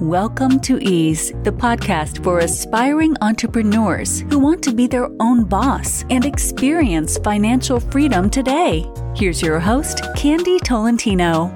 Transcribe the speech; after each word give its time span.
Welcome 0.00 0.60
to 0.60 0.78
Eeaze, 0.78 1.32
the 1.42 1.50
podcast 1.50 2.22
for 2.22 2.38
aspiring 2.38 3.16
entrepreneurs 3.20 4.20
who 4.20 4.38
want 4.38 4.62
to 4.62 4.72
be 4.72 4.86
their 4.86 5.08
own 5.18 5.44
boss 5.44 6.04
and 6.08 6.24
experience 6.24 7.18
financial 7.18 7.80
freedom 7.80 8.30
today. 8.30 8.88
Here's 9.16 9.42
your 9.42 9.58
host, 9.58 10.02
Candy 10.14 10.60
Tolentino. 10.60 11.52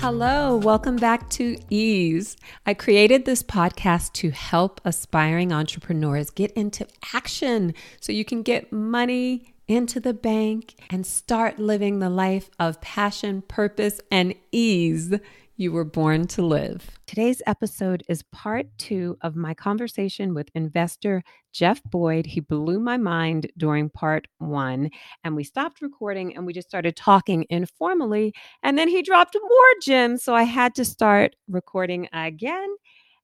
Hello, 0.00 0.56
welcome 0.56 0.96
back 0.96 1.30
to 1.30 1.56
Eeaze. 1.70 2.36
I 2.66 2.74
created 2.74 3.24
this 3.24 3.42
podcast 3.42 4.12
to 4.14 4.30
help 4.30 4.82
aspiring 4.84 5.52
entrepreneurs 5.52 6.28
get 6.28 6.52
into 6.52 6.86
action 7.14 7.72
so 8.00 8.12
you 8.12 8.26
can 8.26 8.42
get 8.42 8.70
money 8.70 9.54
into 9.66 9.98
the 9.98 10.14
bank 10.14 10.74
and 10.90 11.06
start 11.06 11.58
living 11.58 11.98
the 11.98 12.10
life 12.10 12.50
of 12.60 12.80
passion, 12.80 13.42
purpose, 13.42 14.00
and 14.10 14.34
ease 14.52 15.14
you 15.56 15.72
were 15.72 15.84
born 15.84 16.26
to 16.26 16.42
live. 16.42 16.90
Today's 17.06 17.40
episode 17.46 18.02
is 18.08 18.22
part 18.24 18.66
two 18.76 19.16
of 19.22 19.36
my 19.36 19.54
conversation 19.54 20.34
with 20.34 20.50
investor 20.54 21.22
Jeff 21.52 21.82
Boyd. 21.84 22.26
He 22.26 22.40
blew 22.40 22.78
my 22.78 22.98
mind 22.98 23.50
during 23.56 23.88
part 23.88 24.28
one, 24.38 24.90
and 25.24 25.34
we 25.34 25.44
stopped 25.44 25.80
recording 25.80 26.36
and 26.36 26.44
we 26.44 26.52
just 26.52 26.68
started 26.68 26.94
talking 26.94 27.46
informally. 27.48 28.34
And 28.62 28.76
then 28.76 28.88
he 28.88 29.02
dropped 29.02 29.36
more 29.40 29.72
gems. 29.82 30.22
So 30.22 30.34
I 30.34 30.42
had 30.42 30.74
to 30.74 30.84
start 30.84 31.34
recording 31.48 32.08
again. 32.12 32.68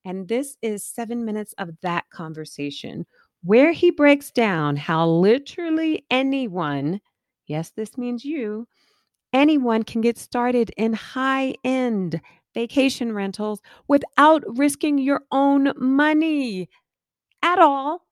And 0.05 0.27
this 0.27 0.57
is 0.63 0.85
seven 0.85 1.25
minutes 1.25 1.55
of 1.59 1.71
that 1.83 2.05
conversation 2.11 3.05
where 3.45 3.73
he 3.73 3.91
breaks 3.91 4.31
down 4.31 4.77
how 4.77 5.07
literally 5.07 6.07
anyone, 6.11 7.01
yes, 7.47 7.71
this 7.77 7.99
means 7.99 8.25
you, 8.25 8.67
anyone 9.33 9.83
can 9.83 10.01
get 10.01 10.19
started 10.19 10.71
in 10.77 10.93
high 10.93 11.55
end 11.65 12.21
vacation 12.55 13.13
rentals 13.13 13.61
without 13.89 14.43
risking 14.47 14.99
your 14.99 15.23
own 15.31 15.73
money 15.77 16.69
at 17.43 17.59
all 17.59 18.03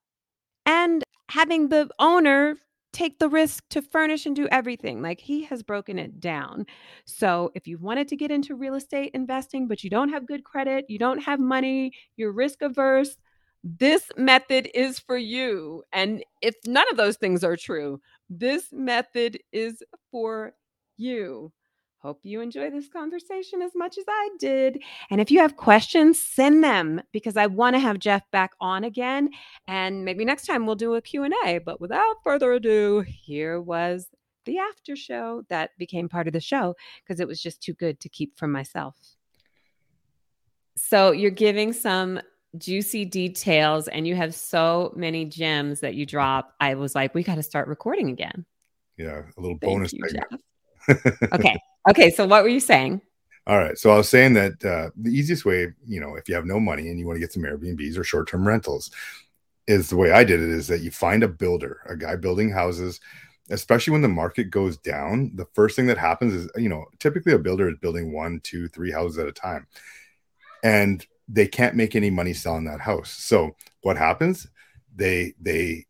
and 0.67 1.05
having 1.31 1.69
the 1.69 1.89
owner 1.99 2.57
take 2.93 3.19
the 3.19 3.29
risk 3.29 3.63
to 3.71 3.83
furnish 3.83 4.27
and 4.27 4.35
do 4.35 4.49
everything. 4.51 5.01
Like 5.01 5.21
he 5.21 5.45
has 5.45 5.63
broken 5.63 5.99
it 5.99 6.19
down. 6.21 6.67
So 7.05 7.53
if 7.55 7.67
you 7.67 7.79
wanted 7.79 8.09
to 8.09 8.17
get 8.17 8.31
into 8.31 8.57
real 8.57 8.75
estate 8.75 9.13
investing, 9.15 9.69
but 9.69 9.85
you 9.85 9.91
don't 9.91 10.09
have 10.09 10.27
good 10.27 10.45
credit, 10.45 10.87
you 10.89 10.99
don't 10.99 11.23
have 11.23 11.39
money, 11.39 11.93
you're 12.17 12.33
risk 12.33 12.63
averse, 12.63 13.17
this 13.63 14.11
method 14.17 14.69
is 14.75 14.99
for 14.99 15.17
you. 15.17 15.85
And 15.93 16.25
if 16.41 16.57
none 16.67 16.87
of 16.91 16.97
those 16.97 17.17
things 17.17 17.45
are 17.45 17.57
true, 17.57 18.01
this 18.29 18.73
method 18.73 19.39
is 19.53 19.83
for 20.11 20.55
you. 21.01 21.53
Hope 21.99 22.21
you 22.23 22.41
enjoy 22.41 22.71
this 22.71 22.89
conversation 22.89 23.61
as 23.61 23.73
much 23.75 23.99
as 23.99 24.05
I 24.09 24.31
did. 24.39 24.83
And 25.11 25.21
if 25.21 25.31
you 25.31 25.41
have 25.41 25.57
questions, 25.57 26.21
send 26.21 26.65
them 26.65 27.03
because 27.13 27.37
I 27.37 27.47
want 27.47 27.77
to 27.77 27.81
have 27.81 27.99
Jeff 27.99 28.23
back 28.31 28.53
on 28.59 28.85
again 28.85 29.29
and 29.69 30.03
maybe 30.03 30.25
next 30.25 30.47
time 30.47 30.65
we'll 30.65 30.77
do 30.77 30.95
a 30.95 31.03
Q&A. 31.03 31.59
But 31.59 31.79
without 31.79 32.17
further 32.25 32.53
ado, 32.53 33.01
here 33.07 33.61
was 33.61 34.09
the 34.47 34.59
after 34.59 34.97
show 34.97 35.43
that 35.51 35.71
became 35.79 36.09
part 36.09 36.27
of 36.27 36.33
the 36.33 36.41
show 36.41 36.75
because 37.03 37.21
it 37.21 37.29
was 37.29 37.41
just 37.41 37.63
too 37.63 37.75
good 37.75 38.01
to 38.01 38.09
keep 38.09 38.39
for 38.39 38.47
myself. 38.47 38.97
So, 40.77 41.11
you're 41.13 41.31
giving 41.31 41.75
some 41.75 42.21
juicy 42.57 43.05
details 43.05 43.89
and 43.89 44.07
you 44.07 44.15
have 44.15 44.35
so 44.35 44.93
many 44.97 45.27
gems 45.27 45.81
that 45.81 45.95
you 45.95 46.07
drop. 46.07 46.55
I 46.59 46.75
was 46.75 46.95
like, 46.95 47.15
we 47.15 47.23
got 47.23 47.35
to 47.35 47.43
start 47.43 47.69
recording 47.69 48.09
again. 48.09 48.47
Yeah, 48.97 49.23
a 49.37 49.41
little 49.41 49.59
Thank 49.59 49.75
bonus. 49.75 49.93
You, 49.93 50.01
okay. 51.33 51.57
Okay. 51.89 52.11
So 52.11 52.27
what 52.27 52.43
were 52.43 52.49
you 52.49 52.61
saying? 52.61 53.01
All 53.47 53.59
right. 53.59 53.77
So 53.77 53.91
I 53.91 53.97
was 53.97 54.09
saying 54.09 54.35
that 54.35 54.65
uh, 54.65 54.91
the 54.97 55.11
easiest 55.11 55.45
way, 55.45 55.69
you 55.87 56.01
know, 56.01 56.15
if 56.15 56.29
you 56.29 56.35
have 56.35 56.45
no 56.45 56.61
money 56.61 56.89
and 56.89 56.99
you 56.99 57.07
want 57.07 57.17
to 57.17 57.21
get 57.21 57.33
some 57.33 57.43
Airbnbs 57.43 57.99
or 57.99 58.05
short 58.05 58.29
term 58.29 58.47
rentals, 58.47 58.91
is 59.67 59.89
the 59.89 59.97
way 59.97 60.11
I 60.11 60.25
did 60.25 60.41
it 60.41 60.49
is 60.49 60.67
that 60.69 60.81
you 60.81 60.91
find 60.91 61.23
a 61.23 61.29
builder, 61.29 61.81
a 61.89 61.97
guy 61.97 62.17
building 62.17 62.51
houses, 62.51 63.01
especially 63.51 63.93
when 63.93 64.03
the 64.03 64.09
market 64.09 64.51
goes 64.51 64.77
down. 64.77 65.33
The 65.35 65.47
first 65.55 65.77
thing 65.77 65.87
that 65.87 65.99
happens 65.99 66.35
is, 66.35 66.51
you 66.57 66.69
know, 66.69 66.87
typically 66.99 67.33
a 67.33 67.39
builder 67.39 67.69
is 67.69 67.79
building 67.79 68.13
one, 68.13 68.41
two, 68.43 68.69
three 68.69 68.91
houses 68.91 69.19
at 69.19 69.29
a 69.29 69.33
time. 69.33 69.67
And 70.63 71.05
they 71.29 71.47
can't 71.47 71.77
make 71.77 71.95
any 71.95 72.11
money 72.11 72.33
selling 72.33 72.65
that 72.65 72.81
house. 72.81 73.11
So 73.11 73.57
what 73.83 73.97
happens? 73.97 74.47
They 74.95 75.35
they 75.41 75.87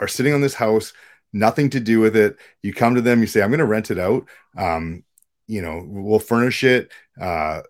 are 0.00 0.08
sitting 0.08 0.32
on 0.32 0.40
this 0.40 0.54
house 0.54 0.92
nothing 1.32 1.70
to 1.70 1.80
do 1.80 2.00
with 2.00 2.16
it. 2.16 2.36
You 2.62 2.72
come 2.72 2.94
to 2.94 3.00
them, 3.00 3.20
you 3.20 3.26
say, 3.26 3.42
I'm 3.42 3.50
going 3.50 3.58
to 3.58 3.66
rent 3.66 3.90
it 3.90 3.98
out. 3.98 4.26
Um, 4.56 5.04
you 5.46 5.62
know, 5.62 5.82
we'll 5.86 6.18
furnish 6.18 6.64
it. 6.64 6.92
Uh, 7.20 7.62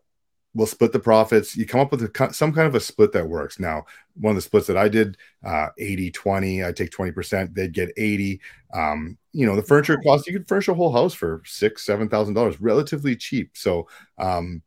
we'll 0.54 0.66
split 0.66 0.92
the 0.92 0.98
profits. 0.98 1.56
You 1.56 1.66
come 1.66 1.80
up 1.80 1.92
with 1.92 2.02
a, 2.02 2.32
some 2.32 2.52
kind 2.52 2.66
of 2.66 2.74
a 2.74 2.80
split 2.80 3.12
that 3.12 3.28
works. 3.28 3.58
Now, 3.58 3.84
one 4.14 4.32
of 4.32 4.36
the 4.36 4.42
splits 4.42 4.66
that 4.66 4.76
I 4.76 4.88
did, 4.88 5.16
uh, 5.44 5.68
80, 5.78 6.10
20, 6.10 6.64
I 6.64 6.72
take 6.72 6.90
20%, 6.90 7.54
they'd 7.54 7.72
get 7.72 7.92
80. 7.96 8.40
Um, 8.74 9.16
you 9.32 9.46
know, 9.46 9.56
the 9.56 9.62
furniture 9.62 9.96
cost, 9.98 10.26
you 10.26 10.32
could 10.32 10.48
furnish 10.48 10.68
a 10.68 10.74
whole 10.74 10.92
house 10.92 11.14
for 11.14 11.42
six, 11.46 11.86
$7,000, 11.86 12.56
relatively 12.60 13.16
cheap. 13.16 13.50
So, 13.54 13.88
um, 14.18 14.62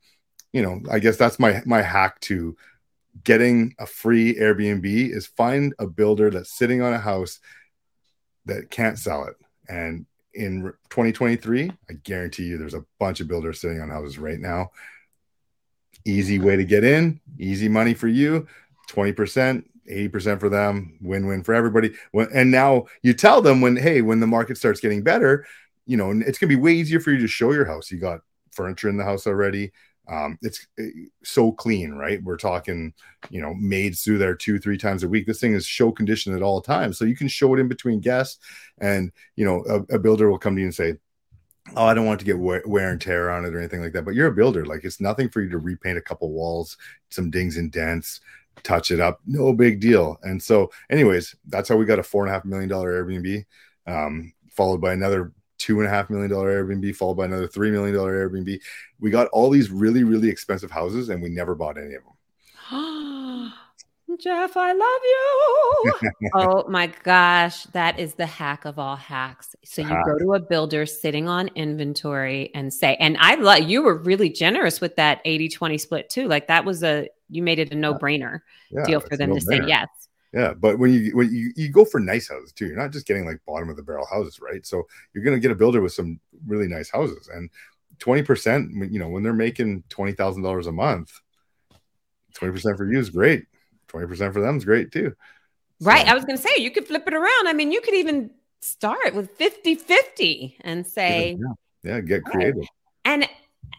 you 0.54 0.62
know, 0.62 0.82
I 0.90 1.00
guess 1.00 1.18
that's 1.18 1.40
my, 1.40 1.62
my 1.66 1.82
hack 1.82 2.20
to 2.22 2.56
getting 3.24 3.76
a 3.80 3.86
free 3.86 4.36
Airbnb 4.36 4.86
is 4.86 5.28
find 5.28 5.74
a 5.80 5.88
builder 5.88 6.30
that's 6.30 6.58
sitting 6.58 6.82
on 6.82 6.94
a 6.94 7.00
house 7.00 7.40
that 8.46 8.70
can't 8.70 9.00
sell 9.00 9.26
it. 9.26 9.36
And 9.70 10.06
in 10.34 10.74
2023, 10.90 11.72
I 11.90 11.94
guarantee 12.04 12.44
you 12.44 12.58
there's 12.58 12.74
a 12.74 12.86
bunch 13.00 13.20
of 13.20 13.28
builders 13.28 13.62
sitting 13.62 13.80
on 13.80 13.90
houses 13.90 14.18
right 14.18 14.40
now. 14.40 14.72
Easy 16.06 16.40
way 16.40 16.56
to 16.56 16.66
get 16.66 16.84
in, 16.84 17.22
easy 17.38 17.70
money 17.70 17.94
for 17.94 18.08
you, 18.08 18.48
20%, 18.90 19.64
80% 19.90 20.40
for 20.40 20.50
them, 20.50 20.98
win-win 21.02 21.44
for 21.44 21.54
everybody. 21.54 21.94
And 22.14 22.52
now 22.52 22.86
you 23.02 23.14
tell 23.14 23.42
them 23.42 23.62
when, 23.62 23.76
hey, 23.76 24.02
when 24.02 24.20
the 24.20 24.28
market 24.28 24.58
starts 24.58 24.80
getting 24.80 25.04
better, 25.04 25.46
you 25.86 25.98
know, 25.98 26.12
it's 26.12 26.38
gonna 26.38 26.50
be 26.50 26.56
way 26.56 26.74
easier 26.74 27.00
for 27.00 27.12
you 27.12 27.20
to 27.20 27.28
show 27.28 27.52
your 27.52 27.66
house. 27.66 27.92
You 27.92 28.00
got 28.00 28.22
furniture 28.52 28.90
in 28.90 28.98
the 28.98 29.04
house 29.04 29.28
already 29.28 29.72
um, 30.10 30.38
it's 30.42 30.68
eh, 30.80 30.90
so 31.24 31.52
clean, 31.52 31.92
right? 31.92 32.22
We're 32.22 32.38
talking, 32.38 32.94
you 33.30 33.42
know, 33.42 33.54
maids 33.54 34.04
through 34.04 34.18
there 34.18 34.36
two, 34.36 34.60
three 34.60 34.78
times 34.78 35.04
a 35.04 35.08
week. 35.08 35.26
This 35.26 35.40
thing 35.40 35.54
is 35.54 35.66
show 35.66 35.92
condition 35.92 36.36
at 36.36 36.42
all 36.42 36.62
times, 36.62 36.98
so 36.98 37.06
you 37.06 37.16
can 37.16 37.28
show 37.28 37.54
it 37.54 37.60
in 37.60 37.68
between 37.68 38.00
guests, 38.00 38.40
and 38.80 39.12
you 39.36 39.46
know, 39.46 39.64
a, 39.70 39.96
a 39.96 40.00
builder 40.00 40.30
will 40.30 40.38
come 40.40 40.56
to 40.56 40.62
you 40.62 40.68
and 40.68 40.76
say, 40.76 40.96
"Oh, 41.76 41.86
I 41.86 41.94
don't 41.94 42.06
want 42.06 42.20
to 42.20 42.26
get 42.26 42.38
wear, 42.38 42.62
wear, 42.66 42.90
and 42.92 43.00
tear 43.00 43.32
on 43.32 43.46
it 43.46 43.54
or 43.54 43.60
anything 43.60 43.82
like 43.82 43.94
that." 43.94 44.04
But 44.04 44.16
you're 44.16 44.28
a 44.28 44.36
builder; 44.36 44.66
like 44.66 44.84
it's 44.84 45.00
nothing 45.00 45.30
for 45.30 45.42
you 45.42 45.50
to 45.50 45.58
repaint 45.58 45.98
a 45.98 46.02
couple 46.02 46.32
walls, 46.32 46.78
some 47.10 47.32
dings 47.32 47.56
and 47.58 47.72
dents, 47.72 48.20
touch 48.64 48.92
it 48.92 49.00
up, 49.00 49.22
no 49.26 49.54
big 49.54 49.80
deal. 49.80 50.18
And 50.24 50.42
so, 50.42 50.70
anyways, 50.90 51.36
that's 51.48 51.70
how 51.70 51.78
we 51.78 51.86
got 51.86 52.00
a 52.00 52.04
four 52.04 52.24
and 52.24 52.30
a 52.30 52.34
half 52.34 52.46
million 52.46 52.70
dollar 52.70 53.04
Airbnb, 53.04 53.46
um, 53.88 54.34
followed 54.52 54.82
by 54.82 54.92
another 54.92 55.32
two 55.64 55.80
and 55.80 55.88
a 55.88 55.90
half 55.90 56.10
million 56.10 56.30
dollar 56.30 56.62
Airbnb, 56.62 56.94
followed 56.98 57.16
by 57.16 57.24
another 57.24 57.48
three 57.48 57.72
million 57.72 57.96
dollar 57.96 58.30
Airbnb. 58.30 58.60
We 59.00 59.10
got 59.10 59.28
all 59.30 59.50
these 59.50 59.72
really, 59.72 60.04
really 60.04 60.28
expensive 60.28 60.70
houses 60.70 61.08
and 61.08 61.22
we 61.22 61.30
never 61.30 61.56
bought 61.56 61.78
any 61.78 61.96
of 61.96 62.04
them. 62.04 62.14
Jeff, 64.20 64.58
I 64.58 64.74
love 64.74 65.02
you. 66.12 66.30
oh 66.36 66.66
my 66.68 66.88
gosh, 67.04 67.64
that 67.68 67.98
is 67.98 68.14
the 68.16 68.26
hack 68.26 68.66
of 68.66 68.78
all 68.78 68.98
hacks. 68.98 69.56
So 69.64 69.82
you 69.82 69.88
Hack. 69.88 70.06
go 70.06 70.20
to 70.20 70.34
a 70.34 70.40
builder 70.40 70.86
sitting 70.86 71.30
on 71.30 71.48
inventory 71.56 72.52
and 72.54 72.72
say, 72.72 72.96
and 73.00 73.18
I 73.20 73.36
love 73.36 73.62
you 73.62 73.82
were 73.84 73.96
really 73.96 74.30
generous 74.30 74.82
with 74.82 74.98
that 74.98 75.22
80 75.24 75.48
20 75.48 75.78
split 75.78 76.10
too. 76.10 76.28
Like 76.28 76.48
that 76.48 76.66
was 76.66 76.84
a, 76.84 77.08
you 77.30 77.42
made 77.42 77.60
it 77.60 77.72
a 77.72 77.76
no 77.76 77.94
brainer 77.94 78.42
yeah, 78.70 78.84
deal 78.84 79.00
for 79.00 79.16
them 79.16 79.34
to 79.34 79.42
say 79.42 79.62
yes. 79.66 79.88
Yeah, 80.34 80.54
but 80.54 80.80
when 80.80 80.92
you 80.92 81.16
when 81.16 81.32
you, 81.32 81.54
you 81.56 81.70
go 81.70 81.86
for 81.86 82.00
nice 82.00 82.28
houses 82.28 82.52
too, 82.54 82.66
you're 82.66 82.76
not 82.76 82.92
just 82.92 83.06
getting 83.06 83.26
like 83.26 83.40
bottom 83.46 83.70
of 83.70 83.76
the 83.76 83.84
barrel 83.84 84.08
houses, 84.12 84.40
right? 84.40 84.66
So 84.66 84.88
you're 85.14 85.24
gonna 85.24 85.40
get 85.40 85.52
a 85.52 85.56
builder 85.56 85.80
with 85.80 85.94
some 85.94 86.20
really 86.48 86.68
nice 86.68 86.90
houses, 86.90 87.30
and 87.32 87.52
twenty 88.00 88.24
percent, 88.24 88.72
you 88.92 89.00
know, 89.00 89.10
when 89.10 89.22
they're 89.22 89.34
making 89.34 89.84
twenty 89.90 90.14
thousand 90.14 90.42
dollars 90.42 90.66
a 90.66 90.72
month, 90.72 91.12
twenty 92.34 92.52
percent 92.52 92.78
for 92.78 92.92
you 92.92 93.00
is 93.00 93.12
great. 93.12 93.46
Twenty 93.88 94.08
percent 94.08 94.34
for 94.34 94.42
them 94.42 94.58
is 94.58 94.66
great 94.66 94.92
too. 94.92 95.16
Right. 95.80 96.06
So, 96.06 96.12
I 96.12 96.16
was 96.16 96.26
gonna 96.26 96.38
say 96.38 96.50
you 96.58 96.72
could 96.72 96.88
flip 96.88 97.04
it 97.06 97.14
around. 97.14 97.48
I 97.48 97.54
mean, 97.54 97.72
you 97.72 97.82
could 97.82 97.94
even 97.94 98.32
start 98.64 99.14
with 99.14 99.38
50-50 99.38 100.56
and 100.62 100.88
say, 100.88 101.38
yeah, 101.38 101.92
yeah 101.92 102.00
get 102.00 102.24
creative. 102.24 102.56
Right. 102.56 102.68
And 103.06 103.30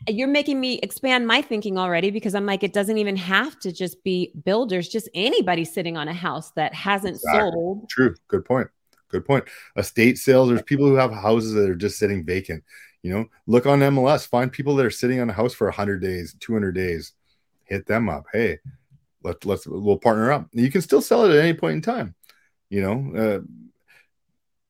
you're 0.09 0.29
making 0.29 0.61
me 0.61 0.79
expand 0.83 1.27
my 1.27 1.41
thinking 1.41 1.79
already 1.79 2.11
because 2.11 2.35
I'm 2.35 2.47
like, 2.47 2.63
it 2.63 2.73
doesn't 2.73 2.99
even 2.99 3.17
have 3.17 3.59
to 3.61 3.73
just 3.73 4.03
be 4.05 4.33
builders, 4.45 4.89
just 4.89 5.09
anybody 5.15 5.65
sitting 5.65 5.97
on 5.97 6.09
a 6.09 6.15
house 6.15 6.51
that 6.53 6.75
hasn't 6.75 7.17
exactly. 7.17 7.51
sold. 7.53 7.89
True. 7.89 8.15
Good 8.29 8.45
point. 8.45 8.69
Good 9.09 9.25
point. 9.25 9.45
Estate 9.77 10.19
sales, 10.19 10.49
there's 10.49 10.63
people 10.63 10.87
who 10.87 10.97
have 10.97 11.13
houses 11.13 11.55
that 11.55 11.71
are 11.71 11.77
just 11.77 11.99
sitting 11.99 12.25
vacant. 12.25 12.65
You 13.03 13.13
know, 13.13 13.27
look 13.47 13.67
on 13.67 13.81
MLS, 13.81 14.27
find 14.27 14.51
people 14.51 14.77
that 14.77 14.87
are 14.87 14.91
sitting 14.91 15.21
on 15.21 15.29
a 15.29 15.33
house 15.33 15.55
for 15.55 15.67
100 15.67 16.01
days, 16.01 16.35
200 16.41 16.73
days, 16.73 17.13
hit 17.65 17.87
them 17.87 18.09
up. 18.09 18.25
Hey, 18.33 18.59
let's, 19.23 19.45
let's, 19.45 19.67
we'll 19.67 19.99
partner 19.99 20.33
up. 20.33 20.49
You 20.53 20.71
can 20.71 20.81
still 20.81 21.03
sell 21.03 21.25
it 21.27 21.37
at 21.37 21.45
any 21.45 21.55
point 21.55 21.77
in 21.77 21.83
time. 21.83 22.15
You 22.71 22.83
know, 22.83 23.21
uh, 23.21 23.41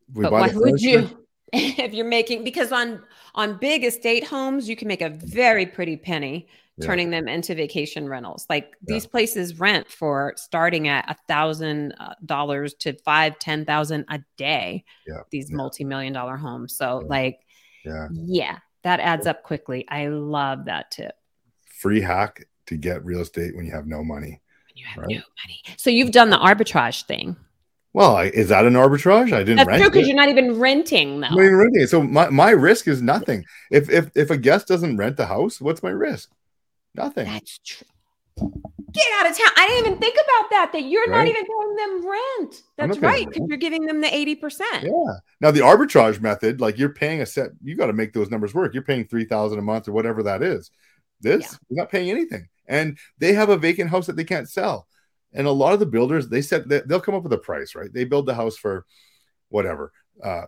but 0.08 0.32
why 0.32 0.50
would 0.52 0.80
you? 0.80 1.23
if 1.78 1.92
you're 1.94 2.04
making 2.06 2.44
because 2.44 2.72
on 2.72 3.02
on 3.34 3.56
big 3.58 3.84
estate 3.84 4.24
homes 4.24 4.68
you 4.68 4.76
can 4.76 4.88
make 4.88 5.02
a 5.02 5.10
very 5.10 5.66
pretty 5.66 5.96
penny 5.96 6.46
Yeah. 6.76 6.86
turning 6.86 7.10
them 7.10 7.28
into 7.28 7.54
vacation 7.54 8.08
rentals. 8.08 8.46
Like 8.50 8.72
Yeah. 8.80 8.94
these 8.94 9.06
places 9.06 9.58
rent 9.60 9.88
for 9.88 10.34
starting 10.36 10.88
at 10.88 11.08
a 11.08 11.16
thousand 11.28 11.92
uh, 12.00 12.14
dollars 12.26 12.74
to 12.80 12.94
five, 13.04 13.38
ten 13.38 13.64
thousand 13.64 14.04
a 14.10 14.20
day. 14.36 14.84
Yeah. 15.06 15.20
These 15.30 15.50
Yeah. 15.50 15.56
multi-million 15.56 16.12
dollar 16.12 16.36
homes. 16.36 16.76
So 16.76 16.98
like, 17.06 17.40
Yeah. 17.84 18.08
yeah, 18.12 18.58
that 18.82 18.98
adds 19.00 19.26
up 19.26 19.42
quickly. 19.44 19.86
I 19.88 20.08
love 20.08 20.64
that 20.64 20.90
tip. 20.90 21.14
Free 21.66 22.00
hack 22.00 22.44
to 22.66 22.76
get 22.76 23.04
real 23.04 23.20
estate 23.20 23.54
when 23.54 23.66
you 23.66 23.72
have 23.72 23.86
no 23.86 24.02
money. 24.02 24.40
When 24.68 24.76
you 24.76 24.84
have 24.86 24.98
Right. 25.04 25.10
no 25.10 25.22
money. 25.44 25.62
So 25.76 25.90
you've 25.90 26.10
done 26.12 26.30
the 26.30 26.38
arbitrage 26.38 27.04
thing. 27.06 27.36
Well, 27.94 28.18
is 28.18 28.48
that 28.48 28.66
an 28.66 28.74
arbitrage? 28.74 29.32
I 29.32 29.38
didn't 29.44 29.58
That's 29.58 29.68
rent 29.68 29.82
true 29.82 29.90
because 29.90 30.08
you're 30.08 30.16
not 30.16 30.28
even 30.28 30.58
renting 30.58 31.20
though. 31.20 31.28
I'm 31.28 31.36
not 31.36 31.44
even 31.44 31.56
renting. 31.56 31.86
So 31.86 32.02
my, 32.02 32.28
my 32.28 32.50
risk 32.50 32.88
is 32.88 33.00
nothing. 33.00 33.44
If 33.70 33.88
if 33.88 34.10
if 34.16 34.30
a 34.30 34.36
guest 34.36 34.66
doesn't 34.66 34.96
rent 34.96 35.16
the 35.16 35.26
house, 35.26 35.60
what's 35.60 35.82
my 35.82 35.90
risk? 35.90 36.30
Nothing. 36.96 37.26
That's 37.26 37.58
true. 37.58 37.86
Get 38.36 39.06
out 39.20 39.30
of 39.30 39.38
town. 39.38 39.48
I 39.56 39.68
didn't 39.68 39.86
even 39.86 39.98
think 40.00 40.14
about 40.16 40.50
that. 40.50 40.70
That 40.72 40.82
you're 40.82 41.08
not 41.08 41.28
even 41.28 41.44
paying 41.44 41.76
them 41.76 42.10
rent. 42.10 42.62
That's 42.76 42.98
right. 42.98 43.28
Because 43.28 43.46
you're 43.48 43.58
giving 43.58 43.86
them 43.86 44.00
the 44.00 44.08
80%. 44.08 44.60
Yeah. 44.82 44.90
Now 45.40 45.52
the 45.52 45.60
arbitrage 45.60 46.20
method, 46.20 46.60
like 46.60 46.78
you're 46.78 46.92
paying 46.92 47.20
a 47.20 47.26
set, 47.26 47.50
you 47.62 47.76
got 47.76 47.86
to 47.86 47.92
make 47.92 48.12
those 48.12 48.30
numbers 48.30 48.54
work. 48.54 48.74
You're 48.74 48.82
paying 48.82 49.06
three 49.06 49.24
thousand 49.24 49.60
a 49.60 49.62
month 49.62 49.86
or 49.86 49.92
whatever 49.92 50.24
that 50.24 50.42
is. 50.42 50.72
This 51.20 51.42
Yeah. 51.42 51.58
you're 51.68 51.78
not 51.78 51.90
paying 51.90 52.10
anything, 52.10 52.48
and 52.66 52.98
they 53.18 53.34
have 53.34 53.50
a 53.50 53.56
vacant 53.56 53.90
house 53.90 54.06
that 54.08 54.16
they 54.16 54.24
can't 54.24 54.48
sell. 54.48 54.88
And 55.34 55.46
a 55.46 55.52
lot 55.52 55.74
of 55.74 55.80
the 55.80 55.86
builders, 55.86 56.28
they 56.28 56.42
said 56.42 56.68
that 56.68 56.88
they'll 56.88 57.00
come 57.00 57.14
up 57.14 57.24
with 57.24 57.32
a 57.32 57.38
price, 57.38 57.74
right? 57.74 57.92
They 57.92 58.04
build 58.04 58.26
the 58.26 58.34
house 58.34 58.56
for 58.56 58.86
whatever. 59.48 59.92
Uh, 60.22 60.42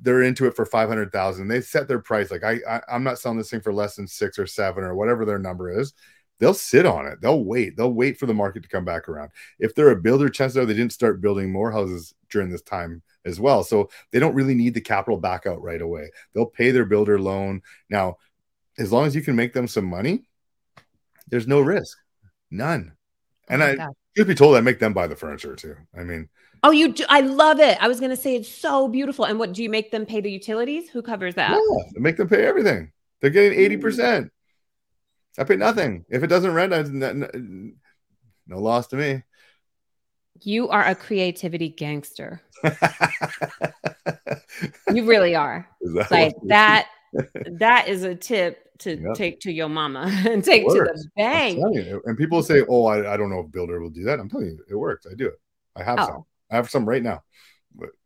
they're 0.00 0.22
into 0.22 0.46
it 0.46 0.54
for 0.54 0.64
five 0.64 0.88
hundred 0.88 1.12
thousand. 1.12 1.48
They 1.48 1.60
set 1.60 1.88
their 1.88 1.98
price 1.98 2.30
like 2.30 2.44
I, 2.44 2.58
I 2.68 2.80
I'm 2.90 3.04
not 3.04 3.18
selling 3.18 3.38
this 3.38 3.50
thing 3.50 3.60
for 3.60 3.72
less 3.72 3.96
than 3.96 4.06
six 4.06 4.38
or 4.38 4.46
seven 4.46 4.84
or 4.84 4.94
whatever 4.94 5.24
their 5.24 5.38
number 5.38 5.78
is. 5.78 5.92
They'll 6.38 6.54
sit 6.54 6.86
on 6.86 7.06
it. 7.06 7.20
They'll 7.20 7.44
wait. 7.44 7.76
They'll 7.76 7.92
wait 7.92 8.16
for 8.16 8.26
the 8.26 8.34
market 8.34 8.62
to 8.62 8.68
come 8.68 8.84
back 8.84 9.08
around. 9.08 9.30
If 9.58 9.74
they're 9.74 9.90
a 9.90 10.00
builder, 10.00 10.28
chances 10.28 10.56
are 10.56 10.64
they 10.64 10.74
didn't 10.74 10.92
start 10.92 11.20
building 11.20 11.50
more 11.50 11.72
houses 11.72 12.14
during 12.30 12.48
this 12.48 12.62
time 12.62 13.02
as 13.24 13.40
well. 13.40 13.64
So 13.64 13.90
they 14.12 14.20
don't 14.20 14.36
really 14.36 14.54
need 14.54 14.74
the 14.74 14.80
capital 14.80 15.18
back 15.18 15.46
out 15.46 15.60
right 15.60 15.82
away. 15.82 16.10
They'll 16.32 16.46
pay 16.46 16.70
their 16.70 16.84
builder 16.84 17.20
loan. 17.20 17.62
Now, 17.90 18.18
as 18.78 18.92
long 18.92 19.06
as 19.06 19.16
you 19.16 19.22
can 19.22 19.34
make 19.34 19.52
them 19.52 19.66
some 19.66 19.84
money, 19.84 20.28
there's 21.26 21.48
no 21.48 21.60
risk. 21.60 21.98
None. 22.52 22.92
And 23.48 23.62
Oh 23.62 23.66
I 23.66 23.74
gosh. 23.74 23.94
Should 24.16 24.26
be 24.26 24.34
told 24.34 24.56
I 24.56 24.60
make 24.60 24.78
them 24.78 24.92
buy 24.92 25.06
the 25.06 25.16
furniture 25.16 25.54
too. 25.56 25.76
I 25.96 26.04
mean, 26.04 26.28
Oh, 26.62 26.70
you 26.72 26.92
do. 26.92 27.04
I 27.08 27.20
love 27.20 27.60
it. 27.60 27.78
I 27.80 27.86
was 27.86 28.00
going 28.00 28.10
to 28.10 28.16
say 28.16 28.34
it's 28.34 28.48
so 28.48 28.88
beautiful. 28.88 29.24
And 29.24 29.38
what 29.38 29.52
do 29.52 29.62
you 29.62 29.70
make 29.70 29.92
them 29.92 30.04
pay 30.04 30.20
the 30.20 30.30
utilities? 30.30 30.88
Who 30.90 31.02
covers 31.02 31.36
that? 31.36 31.52
yeah, 31.52 32.00
make 32.00 32.16
them 32.16 32.28
pay 32.28 32.44
everything. 32.44 32.90
They're 33.20 33.30
getting 33.30 33.56
80%. 33.56 33.80
Mm. 33.80 34.30
I 35.38 35.44
pay 35.44 35.56
nothing. 35.56 36.04
If 36.08 36.24
it 36.24 36.26
doesn't 36.26 36.52
rent, 36.52 36.74
I, 36.74 36.82
no, 36.82 37.28
no 38.48 38.58
loss 38.58 38.88
to 38.88 38.96
me. 38.96 39.22
You 40.40 40.68
are 40.68 40.84
a 40.84 40.94
creativity 40.94 41.68
gangster. 41.68 42.42
You 44.92 45.04
really 45.04 45.34
are. 45.34 45.68
That 45.80 46.10
Like 46.10 46.34
that. 46.46 46.88
That 47.58 47.88
is 47.88 48.02
a 48.02 48.14
tip 48.14 48.67
to 48.80 48.96
Yep. 48.96 49.14
take 49.14 49.40
to 49.40 49.52
your 49.52 49.68
mama 49.68 50.04
and 50.28 50.44
take 50.44 50.66
to 50.68 50.74
the 50.74 51.08
bank. 51.16 51.58
you. 51.74 52.02
And 52.04 52.16
people 52.16 52.42
say, 52.42 52.62
"Oh, 52.68 52.86
I, 52.86 53.14
I 53.14 53.16
don't 53.16 53.30
know 53.30 53.40
if 53.40 53.50
builder 53.52 53.80
will 53.80 53.90
do 53.90 54.04
that." 54.04 54.20
I'm 54.20 54.28
telling 54.28 54.46
you, 54.46 54.58
it 54.68 54.74
works. 54.76 55.06
I 55.10 55.14
do 55.14 55.26
it. 55.26 55.40
I 55.76 55.82
have 55.84 56.00
some. 56.04 56.14
Oh, 56.16 56.26
I 56.50 56.56
have 56.56 56.70
some 56.70 56.88
right 56.88 57.02
now. 57.02 57.22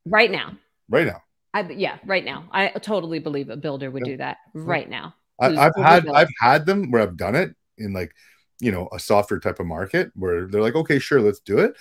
right 0.07 0.31
now. 0.31 0.53
Right 0.89 1.07
now, 1.07 1.23
I, 1.55 1.63
yeah, 1.71 1.99
right 2.05 2.25
now. 2.25 2.45
I 2.51 2.69
totally 2.69 3.19
believe 3.19 3.49
a 3.51 3.57
builder 3.57 3.91
would 3.91 4.05
Yeah. 4.07 4.13
do 4.13 4.17
that 4.19 4.39
right 4.55 4.89
now. 4.89 5.15
I, 5.41 5.47
I've 5.47 5.55
overbuilt. 5.77 5.87
had 5.87 6.09
I've 6.09 6.29
had 6.41 6.67
them 6.67 6.91
where 6.91 7.03
I've 7.03 7.17
done 7.17 7.35
it 7.35 7.55
in 7.79 7.93
like 7.93 8.13
you 8.61 8.73
know 8.73 8.89
a 8.93 8.99
softer 8.99 9.39
type 9.39 9.61
of 9.61 9.67
market 9.67 10.11
where 10.15 10.47
they're 10.47 10.63
like, 10.63 10.75
"Okay, 10.75 10.99
sure, 10.99 11.21
let's 11.21 11.41
do 11.41 11.59
it," 11.59 11.77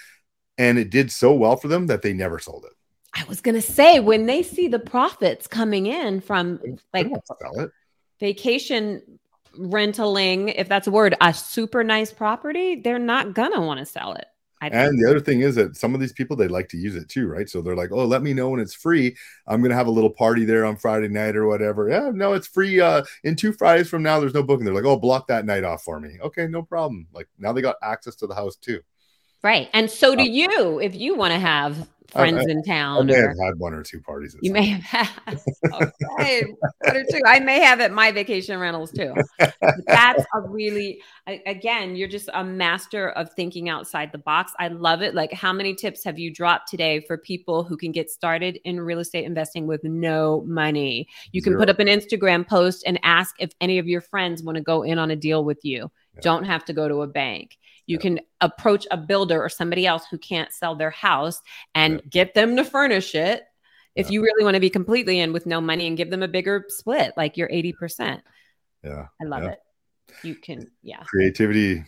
and 0.57 0.77
it 0.77 0.89
did 0.89 1.11
so 1.11 1.33
well 1.33 1.57
for 1.57 1.67
them 1.67 1.87
that 1.87 2.01
they 2.01 2.13
never 2.13 2.39
sold 2.39 2.65
it. 2.65 2.73
I 3.13 3.25
was 3.25 3.41
going 3.41 3.55
to 3.55 3.61
say 3.61 3.99
when 3.99 4.25
they 4.25 4.41
see 4.41 4.67
the 4.67 4.79
profits 4.79 5.45
coming 5.47 5.85
in 5.85 6.21
from 6.21 6.59
They 6.63 6.77
like 6.93 7.07
won't 7.11 7.27
sell 7.27 7.59
it. 7.59 7.71
Vacation 8.21 9.03
rentaling, 9.57 10.49
if 10.49 10.69
that's 10.69 10.87
a 10.87 10.91
word, 10.91 11.17
a 11.21 11.33
super 11.35 11.83
nice 11.83 12.13
property, 12.13 12.77
they're 12.77 12.99
not 12.99 13.35
going 13.35 13.53
to 13.53 13.61
want 13.61 13.79
to 13.81 13.87
sell 13.87 14.13
it. 14.15 14.27
And 14.69 14.97
the 14.97 15.09
other 15.09 15.19
thing 15.19 15.41
is 15.41 15.55
that 15.55 15.75
some 15.75 15.93
of 15.93 15.99
these 15.99 16.13
people 16.13 16.37
they 16.37 16.47
like 16.47 16.69
to 16.69 16.77
use 16.77 16.95
it 16.95 17.09
too, 17.09 17.27
right? 17.27 17.49
So 17.49 17.61
they're 17.61 17.75
like, 17.75 17.91
"Oh, 17.91 18.05
let 18.05 18.21
me 18.23 18.33
know 18.33 18.49
when 18.49 18.61
it's 18.61 18.73
free. 18.73 19.17
I'm 19.45 19.61
gonna 19.61 19.75
have 19.75 19.87
a 19.87 19.91
little 19.91 20.09
party 20.09 20.45
there 20.45 20.63
on 20.65 20.77
Friday 20.77 21.09
night 21.09 21.35
or 21.35 21.45
whatever." 21.45 21.89
Yeah, 21.89 22.11
no, 22.13 22.33
it's 22.33 22.47
free. 22.47 22.79
Uh, 22.79 23.03
in 23.25 23.35
two 23.35 23.51
Fridays 23.51 23.89
from 23.89 24.03
now, 24.03 24.19
there's 24.21 24.33
no 24.33 24.43
booking. 24.43 24.63
They're 24.65 24.73
like, 24.73 24.85
"Oh, 24.85 24.97
block 24.97 25.27
that 25.27 25.45
night 25.45 25.65
off 25.65 25.83
for 25.83 25.99
me." 25.99 26.17
Okay, 26.21 26.47
no 26.47 26.61
problem. 26.63 27.07
Like 27.13 27.27
now 27.37 27.51
they 27.51 27.61
got 27.61 27.75
access 27.83 28.15
to 28.17 28.27
the 28.27 28.35
house 28.35 28.55
too. 28.55 28.79
right. 29.43 29.69
And 29.73 29.89
so 29.89 30.15
do 30.15 30.23
Uh, 30.23 30.25
you 30.25 30.79
if 30.79 30.95
you 30.95 31.15
want 31.15 31.33
to 31.33 31.39
have 31.39 31.87
I- 32.15 32.29
friends 32.29 32.47
in 32.47 32.59
I 32.59 32.61
town. 32.61 33.05
may 33.07 33.13
or- 33.15 33.29
have 33.29 33.37
had 33.45 33.59
one 33.59 33.73
or 33.73 33.83
two 33.83 34.01
parties. 34.01 34.35
You 34.41 34.51
may 34.51 34.65
have 34.65 34.81
had. 34.83 35.39
Okay, 36.19 36.43
one 36.81 36.95
or 36.97 37.03
two. 37.03 37.21
I 37.25 37.39
may 37.39 37.59
have 37.59 37.79
at 37.79 37.91
my 37.91 38.11
vacation 38.11 38.59
rentals 38.59 38.91
too. 38.91 39.13
That's 39.87 40.23
a 40.35 40.41
really, 40.41 41.01
again, 41.45 41.95
you're 41.95 42.07
just 42.07 42.29
a 42.33 42.43
master 42.43 43.09
of 43.09 43.31
thinking 43.33 43.69
outside 43.69 44.11
the 44.11 44.17
box. 44.17 44.51
I 44.59 44.67
love 44.69 45.01
it. 45.01 45.15
Like, 45.15 45.31
how 45.33 45.53
many 45.53 45.73
tips 45.73 46.03
have 46.03 46.19
you 46.19 46.33
dropped 46.33 46.69
today 46.69 47.01
for 47.07 47.17
people 47.17 47.63
who 47.63 47.77
can 47.77 47.91
get 47.91 48.09
started 48.09 48.59
in 48.63 48.79
real 48.79 48.99
estate 48.99 49.25
investing 49.25 49.67
with 49.67 49.83
no 49.83 50.43
money? 50.47 51.07
You 51.31 51.41
can 51.41 51.53
Zero. 51.53 51.61
put 51.61 51.69
up 51.69 51.79
an 51.79 51.87
Instagram 51.87 52.47
post 52.47 52.83
and 52.85 52.99
ask 53.03 53.35
if 53.39 53.51
any 53.61 53.77
of 53.79 53.87
your 53.87 54.01
friends 54.01 54.43
want 54.43 54.55
to 54.57 54.61
go 54.63 54.83
in 54.83 54.99
on 54.99 55.11
a 55.11 55.15
deal 55.15 55.43
with 55.43 55.59
you. 55.63 55.91
Yeah. 56.15 56.21
Don't 56.23 56.43
have 56.43 56.65
to 56.65 56.73
go 56.73 56.87
to 56.87 57.01
a 57.03 57.07
bank. 57.07 57.57
You 57.91 57.99
can 57.99 58.21
approach 58.39 58.87
a 58.89 58.95
builder 58.95 59.43
or 59.43 59.49
somebody 59.49 59.85
else 59.85 60.05
who 60.09 60.17
can't 60.17 60.51
sell 60.53 60.75
their 60.75 60.91
house 60.91 61.41
and 61.75 61.95
Yeah. 61.95 62.01
get 62.09 62.33
them 62.33 62.55
to 62.55 62.63
furnish 62.63 63.15
it 63.15 63.43
if 63.95 64.07
Yeah. 64.07 64.13
you 64.13 64.23
really 64.23 64.45
want 64.45 64.55
to 64.55 64.61
be 64.61 64.69
completely 64.69 65.19
in 65.19 65.33
with 65.33 65.45
no 65.45 65.59
money 65.59 65.87
and 65.87 65.97
give 65.97 66.09
them 66.09 66.23
a 66.23 66.27
bigger 66.29 66.63
split, 66.69 67.11
like 67.17 67.35
your 67.35 67.49
80%. 67.49 68.21
Yeah, 68.81 69.07
I 69.21 69.25
love 69.25 69.43
Yeah. 69.43 69.49
it. 69.51 69.59
You 70.23 70.35
can, 70.35 70.71
yeah. 70.81 71.03
creativity. 71.03 71.83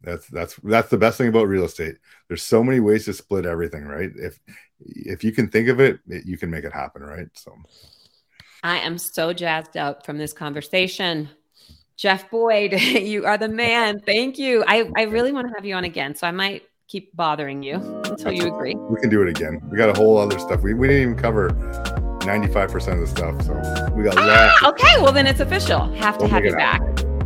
That's 0.00 0.28
that's 0.28 0.54
that's 0.62 0.90
the 0.90 0.96
best 0.96 1.18
thing 1.18 1.26
about 1.28 1.48
real 1.48 1.64
estate. 1.64 1.96
There's 2.28 2.44
so 2.44 2.62
many 2.62 2.78
ways 2.78 3.06
to 3.06 3.12
split 3.12 3.44
everything, 3.44 3.84
right? 3.84 4.10
If 4.14 4.38
if 4.78 5.24
you 5.24 5.32
can 5.32 5.48
think 5.48 5.68
of 5.68 5.80
it, 5.80 5.98
it 6.06 6.24
you 6.24 6.38
can 6.38 6.50
make 6.50 6.62
it 6.64 6.72
happen, 6.72 7.02
right? 7.02 7.26
So 7.34 7.56
I 8.62 8.78
am 8.78 8.96
so 8.96 9.32
jazzed 9.32 9.76
up 9.76 10.06
from 10.06 10.16
this 10.18 10.32
conversation. 10.32 11.28
Jeff 11.98 12.30
Boyd, 12.30 12.72
you 12.80 13.26
are 13.26 13.36
the 13.36 13.48
man. 13.48 13.98
Thank 14.00 14.38
you. 14.38 14.64
I, 14.66 14.88
I 14.96 15.02
really 15.02 15.32
want 15.32 15.48
to 15.48 15.54
have 15.54 15.64
you 15.64 15.74
on 15.74 15.82
again. 15.82 16.14
So 16.14 16.28
I 16.28 16.30
might 16.30 16.62
keep 16.86 17.14
bothering 17.14 17.62
you 17.62 17.74
until 18.04 18.32
you 18.32 18.46
agree. 18.46 18.74
we 18.76 19.00
can 19.00 19.10
do 19.10 19.20
it 19.20 19.28
again. 19.28 19.60
We 19.68 19.76
got 19.76 19.90
a 19.90 19.98
whole 19.98 20.16
other 20.16 20.38
stuff. 20.38 20.62
We, 20.62 20.74
we 20.74 20.86
didn't 20.86 21.02
even 21.02 21.16
cover 21.16 21.50
95% 22.20 22.92
of 22.92 23.00
the 23.00 23.06
stuff. 23.08 23.42
So 23.42 23.94
we 23.94 24.04
got 24.04 24.14
lots. 24.14 24.60
Ah, 24.62 24.68
okay. 24.68 25.02
Well, 25.02 25.12
then 25.12 25.26
it's 25.26 25.40
official. 25.40 25.92
Have 25.94 26.16
to 26.18 26.24
We'll 26.24 26.30
have 26.30 26.44
you 26.44 26.54
back. 26.54 26.80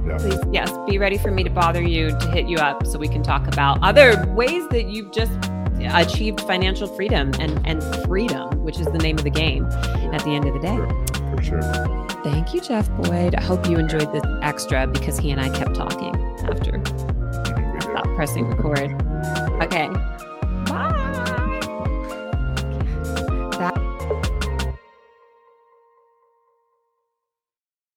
Yeah. 0.07 0.17
Please, 0.19 0.41
yes, 0.51 0.73
be 0.89 0.99
ready 0.99 1.19
for 1.19 1.31
me 1.31 1.45
to 1.45 1.51
bother 1.51 1.83
you, 1.83 2.09
to 2.19 2.31
hit 2.31 2.49
you 2.49 2.57
up 2.57 2.87
so 2.87 2.99
we 2.99 3.09
can 3.09 3.23
talk 3.23 3.47
about 3.47 3.79
other 3.83 4.27
ways 4.35 4.67
that 4.71 4.89
you've 4.89 5.13
just 5.13 5.33
achieved 5.95 6.41
financial 6.41 6.89
freedom 6.89 7.31
and, 7.39 7.61
and 7.67 7.83
freedom, 8.07 8.49
which 8.65 8.81
is 8.81 8.87
the 8.87 8.99
name 8.99 9.19
of 9.19 9.25
the 9.25 9.31
game 9.31 9.67
at 9.67 10.25
the 10.25 10.31
end 10.31 10.47
of 10.47 10.55
the 10.55 10.61
day. 10.61 11.12
For 11.37 11.43
sure. 11.43 11.63
Thank 12.23 12.55
you, 12.55 12.61
Jeff 12.61 12.89
Boyd. 12.99 13.35
I 13.35 13.43
hope 13.43 13.69
you 13.69 13.79
enjoyed 13.79 14.13
this 14.13 14.23
extra 14.43 14.87
because 14.87 15.19
he 15.19 15.31
and 15.31 15.41
I 15.41 15.49
kept 15.51 15.75
talking 15.75 16.15
after 16.45 16.73
We 16.79 17.65
I 17.65 17.73
did. 17.73 17.83
stopped 17.83 18.09
pressing 18.15 18.47
record. 18.47 18.93
Okay. 19.63 19.89